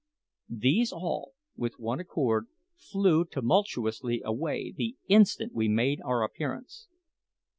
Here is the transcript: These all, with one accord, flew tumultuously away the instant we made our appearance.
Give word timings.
These 0.49 0.91
all, 0.91 1.33
with 1.55 1.77
one 1.77 1.99
accord, 1.99 2.47
flew 2.75 3.23
tumultuously 3.23 4.23
away 4.25 4.73
the 4.75 4.97
instant 5.07 5.53
we 5.53 5.67
made 5.67 6.01
our 6.03 6.23
appearance. 6.23 6.87